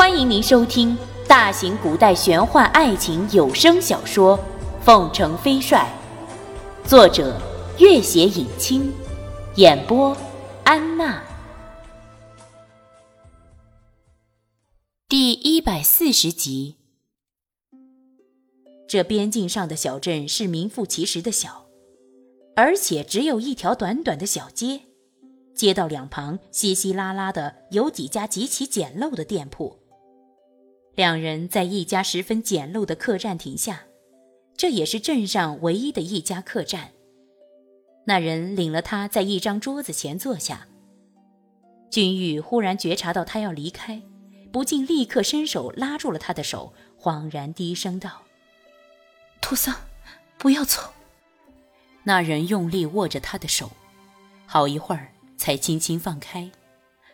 [0.00, 0.96] 欢迎您收听
[1.28, 4.38] 大型古代玄幻爱情有声小说
[4.82, 5.86] 《凤城飞帅》，
[6.88, 7.38] 作者：
[7.78, 8.90] 月写影清，
[9.56, 10.16] 演播：
[10.64, 11.22] 安娜。
[15.06, 16.76] 第一百四十集。
[18.88, 21.66] 这边境上的小镇是名副其实的小，
[22.56, 24.80] 而且只有一条短短的小街，
[25.54, 29.79] 街道两旁稀稀拉拉的有几家极其简陋的店铺。
[30.94, 33.84] 两人在一家十分简陋的客栈停下，
[34.56, 36.92] 这也是镇上唯一的一家客栈。
[38.04, 40.66] 那人领了他在一张桌子前坐下。
[41.90, 44.02] 君玉忽然觉察到他要离开，
[44.52, 48.22] 不禁立刻伸手拉住了他的手，恍然低声道
[49.40, 49.74] ：“土桑，
[50.38, 50.92] 不要走。”
[52.04, 53.70] 那人用力握着他的手，
[54.46, 56.50] 好一会儿才轻轻放开，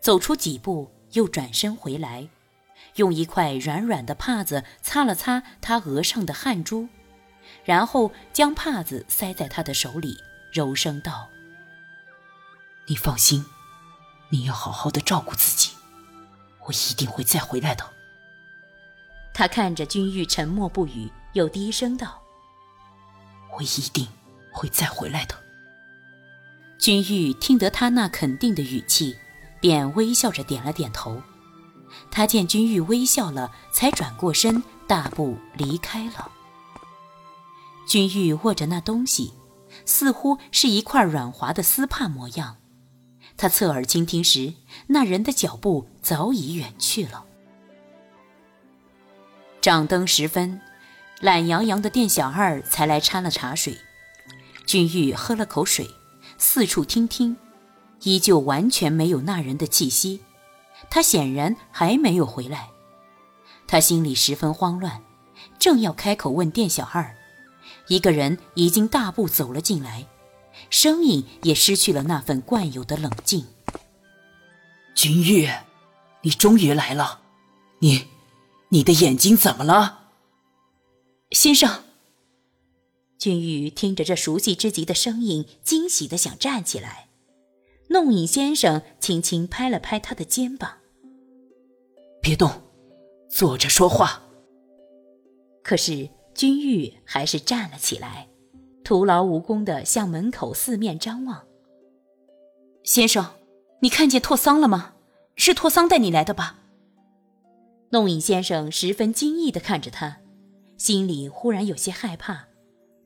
[0.00, 2.28] 走出几步，又转身回来。
[2.96, 6.88] 用一块软软的帕子擦了擦他额上的汗珠，
[7.64, 10.18] 然后将帕子塞在他的手里，
[10.52, 11.28] 柔声道
[12.88, 13.44] ：“你放心，
[14.30, 15.72] 你要好好的照顾自己，
[16.66, 17.84] 我一定会再回来的。”
[19.32, 22.20] 他看着君玉沉默不语，又低声道
[23.56, 24.08] ：“我一定
[24.50, 25.34] 会再回来的。”
[26.78, 29.16] 君玉听得他那肯定的语气，
[29.60, 31.22] 便微笑着点了点头。
[32.10, 36.30] 他见君玉微笑了，才转过身，大步离开了。
[37.86, 39.32] 君玉握着那东西，
[39.84, 42.56] 似乎是一块软滑的丝帕模样。
[43.36, 44.54] 他侧耳倾听时，
[44.88, 47.24] 那人的脚步早已远去了。
[49.60, 50.60] 掌灯时分，
[51.20, 53.78] 懒洋洋的店小二才来掺了茶水。
[54.66, 55.88] 君玉喝了口水，
[56.36, 57.36] 四处听听，
[58.02, 60.20] 依旧完全没有那人的气息。
[60.90, 62.70] 他显然还没有回来，
[63.66, 65.02] 他心里十分慌乱，
[65.58, 67.16] 正要开口问店小二，
[67.88, 70.06] 一个人已经大步走了进来，
[70.70, 73.46] 声音也失去了那份惯有的冷静。
[74.94, 75.48] 君玉，
[76.22, 77.20] 你终于来了，
[77.80, 78.08] 你，
[78.70, 80.08] 你的眼睛怎么了？
[81.30, 81.84] 先生。
[83.18, 87.08] 君玉听着这熟悉之极的声音，惊喜的想站起来。
[87.88, 90.77] 弄影先生轻轻拍了拍他的肩膀
[92.28, 92.50] ：“别动，
[93.30, 94.20] 坐着说话。”
[95.64, 98.28] 可是君玉还是站了起来，
[98.84, 101.46] 徒劳无功的向门口四面张望。
[102.84, 103.30] “先生，
[103.80, 104.92] 你看见拓桑了吗？
[105.36, 106.58] 是拓桑带你来的吧？”
[107.92, 110.18] 弄影先生十分惊异的看着他，
[110.76, 112.48] 心里忽然有些害怕，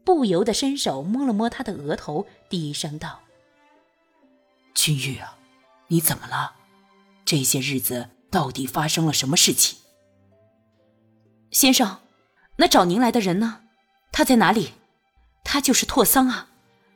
[0.04, 3.20] 不由得伸手摸了摸他的额头，低声道。
[4.74, 5.38] 君玉啊，
[5.86, 6.56] 你怎么了？
[7.24, 9.76] 这些日子到底发生了什么事情？
[11.50, 11.98] 先生，
[12.56, 13.60] 那找您来的人呢？
[14.10, 14.72] 他在哪里？
[15.44, 16.48] 他就是拓桑啊，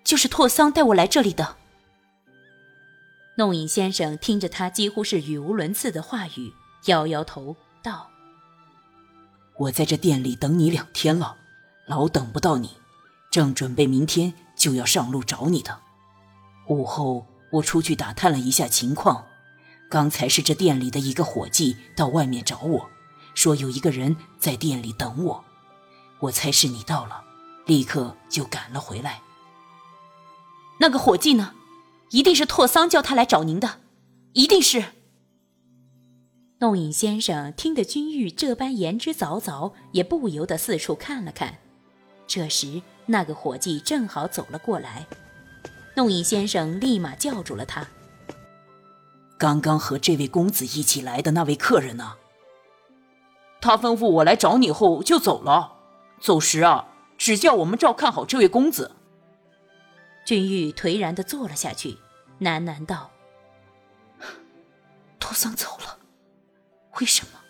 [0.03, 1.57] 就是拓桑带我来这里的。
[3.37, 6.55] 弄影先生听着他几乎是语无伦次的话语，
[6.87, 8.09] 摇摇头道
[9.59, 11.37] ：“我在这店里等你两天了，
[11.87, 12.79] 老等不到你，
[13.31, 15.79] 正准备明天就要上路找你的。
[16.69, 19.25] 午后。”我出去打探了一下情况，
[19.89, 22.91] 刚才是这店里的一个伙计到外面找我，
[23.35, 25.45] 说有一个人在店里等我。
[26.21, 27.23] 我猜是你到了，
[27.67, 29.23] 立刻就赶了回来。
[30.81, 31.55] 那个伙计呢？
[32.11, 33.81] 一定是拓桑叫他来找您的，
[34.33, 34.85] 一定是。
[36.61, 41.59] 弄影先生听得君玉这般言之凿凿，也不由得四处看了看。
[42.27, 45.07] 这时，那个伙计正好走了过来。
[45.97, 47.87] 弄影先生立马叫住了他。
[49.39, 52.17] 刚刚和这位公子一起来的那位客人呢？
[53.61, 55.75] 他吩咐我来找你后就走了。
[56.21, 56.89] 走时啊，
[57.19, 58.97] 只叫我们照看好这位公子。
[60.25, 61.99] 君玉颓然的坐了下去，
[62.41, 63.11] 喃喃道
[65.21, 65.99] ：“托桑走了，
[67.01, 67.41] 为什么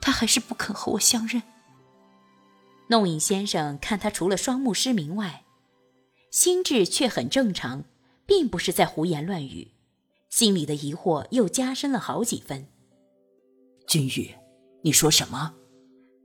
[0.00, 1.42] 他还是不肯和我相认？”
[2.88, 5.44] 弄影先生看他除了双目失明外，
[6.30, 7.84] 心智却很正常，
[8.26, 9.72] 并不是在胡言乱语，
[10.34, 12.66] 心里的疑惑又加深了好几分。
[13.86, 14.34] 君玉，
[14.82, 15.54] 你说什么？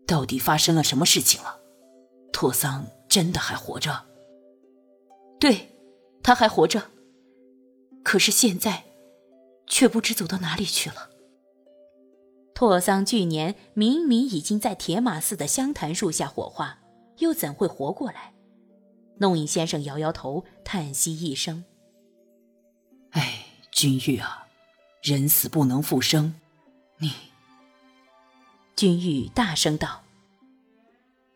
[0.08, 1.60] 到底发生了什么事情了？
[2.34, 4.04] 拓桑真的还活着？
[5.40, 5.70] 对，
[6.24, 6.90] 他还活着。
[8.04, 8.84] 可是现在，
[9.68, 11.12] 却不知走到哪里去了。
[12.56, 16.80] 拓桑去年明明已经在铁马寺的香檀树下火化，
[17.20, 18.34] 又怎会活过来？
[19.20, 21.64] 弄影先生摇摇头，叹息一声
[23.12, 23.46] ：“哎，
[23.80, 24.46] 君玉啊，
[25.02, 26.36] 人死不能复生，
[26.98, 27.14] 你，
[28.76, 30.04] 君玉大声道：“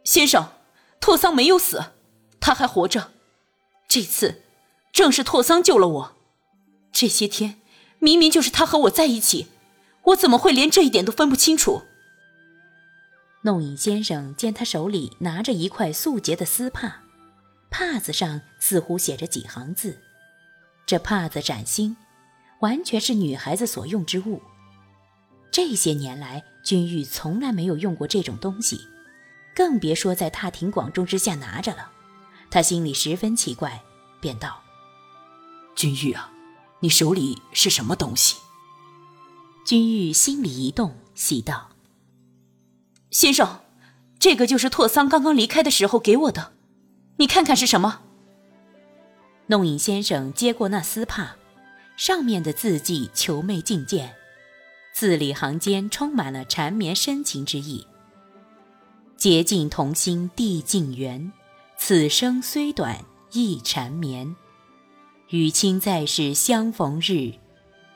[0.04, 0.51] 先生，
[1.00, 1.94] 拓桑没有死，
[2.42, 3.12] 他还活着。
[3.88, 4.42] 这次
[4.92, 6.18] 正是拓桑救了我。
[6.92, 7.62] 这些天
[8.00, 9.48] 明明就是他和我在一起，
[10.07, 11.84] 我怎么会连这一点都分不清楚？”
[13.44, 17.04] 弄影先生见他手里拿着一块素洁的丝帕，
[17.69, 20.01] 帕子上似乎写着几行字。
[20.86, 21.95] 这帕子崭新，
[22.63, 24.42] 完全是女孩子所用之物。
[25.51, 28.80] 这些年来，君玉从来没有用过这种东西，
[29.54, 31.92] 更别说在大庭广众之下拿着了。
[32.50, 33.83] 他心里十分奇怪，
[34.21, 34.62] 便道
[35.75, 36.31] ：“君玉啊，
[36.80, 38.38] 你手里是什么东西？”
[39.68, 41.71] 君玉心里一动，喜道
[43.12, 43.59] ：“先生，
[44.18, 46.54] 这个就是拓桑刚刚离开的时候给我的，
[47.18, 48.01] 你看看是什么。”
[49.48, 51.36] 弄影先生接过那丝帕，
[51.95, 54.16] 上面的字迹遒媚尽见，
[54.94, 57.86] 字里行间充满了缠绵深情之意。
[59.16, 61.31] 结尽同心地尽缘，
[61.78, 64.36] 此生虽短亦缠绵。
[65.30, 67.34] 与卿在世相逢日，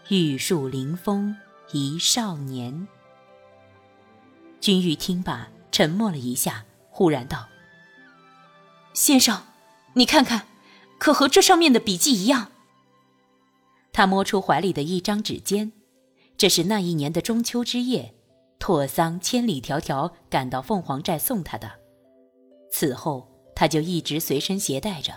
[0.10, 1.36] 玉树临风
[1.72, 2.88] 一少年。
[4.62, 7.48] 君玉听罢，沉默了一下，忽然道
[8.94, 9.44] ：“先生，
[9.94, 10.48] 你看看。”
[11.00, 12.50] 可和这上面的笔记一样。
[13.98, 15.72] 他摸出怀里的一张纸笺，
[16.38, 18.14] 这是那一年的中秋之夜，
[18.60, 21.68] 拓桑千里迢迢赶到凤凰寨送他的。
[22.72, 25.14] 此后，他就一直随身携带着。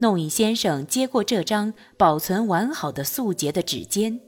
[0.00, 4.18] 弄影先生接过这张保存完好的素洁的纸笺，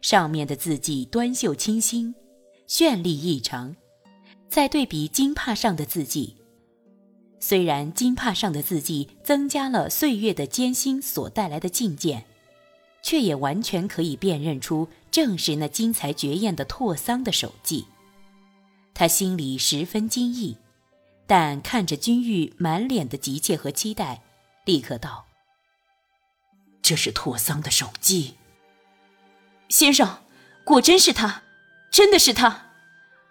[0.00, 2.14] 上面的字迹端秀清新，
[2.68, 3.74] 绚丽异常。
[4.48, 6.36] 再对比金帕上的字迹。
[7.40, 12.24] 虽然金帕上的字迹增加了岁月的艰辛所带来的境界，
[13.08, 17.86] 却也完全可以辨认出正是那精彩绝艳的拓桑的手迹。
[18.92, 20.58] 他心里十分惊异，
[21.26, 24.20] 但看着君玉满脸的急切和期待，
[24.66, 25.24] 立刻道
[26.82, 28.34] ：“这是拓桑的手迹。”
[29.70, 30.18] 先生，
[30.62, 31.44] 果真是他，
[31.90, 32.66] 真的是他。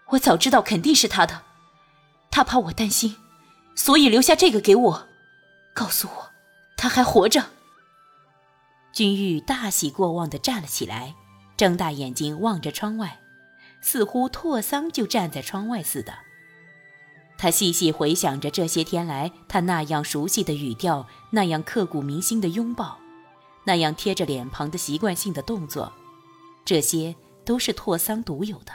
[0.07, 1.43] 我早知道肯定是他的，
[2.31, 3.15] 他怕我担心。
[3.75, 5.07] 所以留下这个给我，
[5.75, 6.31] 告诉我
[6.75, 7.51] 他还活着。
[8.97, 11.13] 君玉大喜过望地站了起来，
[11.55, 13.19] 睁大眼睛望着窗外，
[13.79, 16.15] 似乎拓桑就站在窗外似的。
[17.37, 22.97] 他细细回想着这些天来他那样熟悉的语调，那样刻骨铭心的拥抱，
[23.65, 25.93] 那样贴着脸庞的习惯性的动作，
[26.65, 27.15] 这些
[27.45, 28.71] 都是拓桑独有的。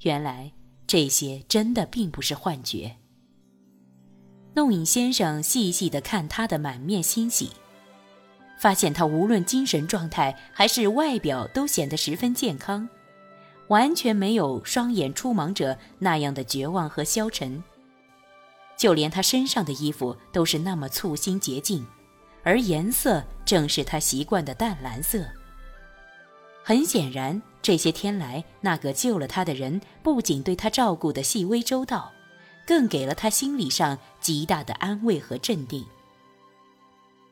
[0.00, 0.50] 原来
[0.86, 2.96] 这些真的并不是幻觉。
[4.54, 7.50] 弄影先生细细地看他的满面欣喜，
[8.62, 12.88] 发现他无论精神状态还是外表都显得十分健康，
[13.66, 17.60] 完全没有双眼出盲者那样的绝望和消沉。
[18.76, 21.84] 就连他身上的衣服都是那么簇新洁净，
[22.44, 25.24] 而颜色正是他习惯的淡蓝色。
[26.62, 32.12] 很显然，这些天来那个救了他的人不仅对他照顾得细微周到。
[32.64, 35.84] 更给了他心理上极大的安慰和镇定。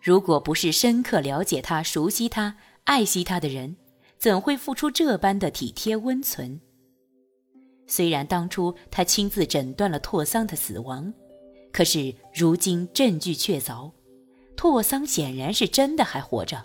[0.00, 3.76] 如果不是深刻了解他、熟悉他、爱惜他的人，
[4.18, 6.60] 怎会付出这般的体贴温存？
[7.86, 11.12] 虽然当初他亲自诊断了拓桑的死亡，
[11.72, 13.90] 可是如今证据确凿，
[14.56, 16.64] 拓桑显然是真的还活着，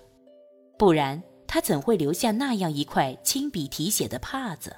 [0.77, 4.75] 不然他怎会留下那样一块亲笔题写的帕子？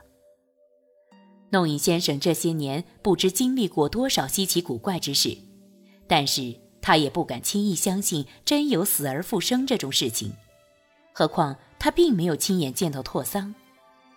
[1.50, 5.38] 弄影先生这些年不知经历过多少稀奇古怪之事，
[6.08, 6.56] 但是
[6.88, 10.32] 他也不敢轻易相信真有死而复生这种事情。
[11.12, 13.54] 何况他并没有亲眼见到拓桑，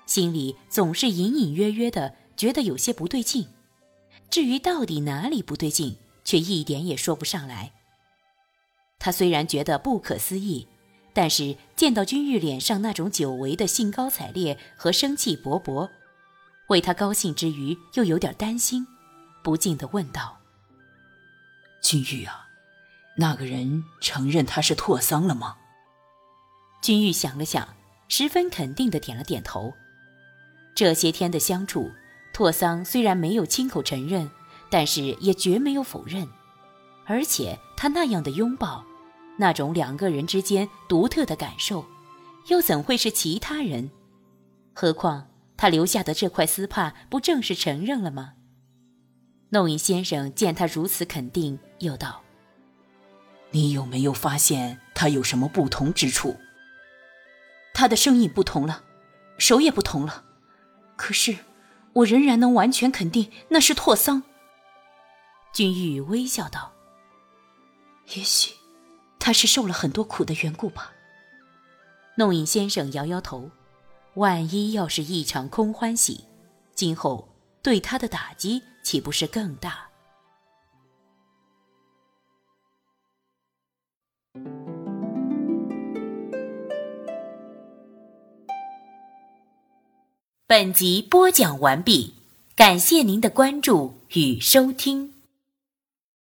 [0.07, 3.49] 心里总是隐隐约约的觉得有些不对劲。
[4.31, 7.73] 至于到底哪里不对劲，却一点也说不上来。
[9.00, 10.69] 他虽然觉得不可思议，
[11.12, 15.91] 但是见到君玉脸上那种久违的兴高采烈和生气勃勃。
[16.69, 18.87] 为他高兴之余，又有点担心，
[19.43, 20.39] 不禁的问道
[21.83, 22.47] ：“君玉啊，
[23.21, 25.59] 那个人承认他是拓桑了吗？”
[26.83, 27.69] 君玉想了想，
[28.09, 29.73] 十分肯定的点了点头。
[30.75, 31.91] 这些天的相处，
[32.33, 34.31] 拓桑虽然没有亲口承认，
[34.71, 36.27] 但是也绝没有否认。
[37.05, 38.85] 而且他那样的拥抱，
[39.39, 41.85] 那种两个人之间独特的感受，
[42.49, 43.91] 又怎会是其他人？
[44.75, 45.27] 何况……
[45.57, 48.33] 他留下的这块丝帕，不正是承认了吗？
[49.50, 52.23] 弄影先生见他如此肯定，又道
[53.52, 56.38] ：“你有没有发现他有什么不同之处？
[57.75, 58.85] 他的声音不同了，
[59.38, 60.25] 手也不同了。
[60.97, 61.38] 可是，
[61.95, 64.23] 我仍然能完全肯定那是拓桑。
[65.52, 66.73] 君玉微笑道
[68.14, 68.54] ：“也许
[69.19, 70.92] 他是受了很多苦的缘故吧。”
[72.16, 73.50] 弄影先生摇摇头
[74.14, 76.26] ：“万一要是一场空欢喜，
[76.75, 79.88] 今后对他的打击岂不是更大？”
[90.50, 92.14] 本集播讲完毕，
[92.57, 95.12] 感谢您的关注与收听。